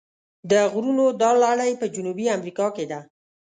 [0.51, 2.99] د غرونو دا لړۍ په جنوبي امریکا کې ده.